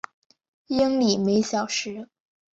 [0.65, 2.09] 英里每小时。